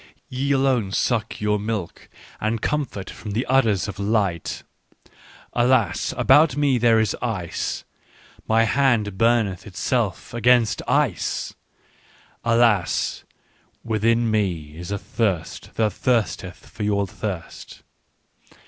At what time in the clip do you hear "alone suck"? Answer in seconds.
0.51-1.39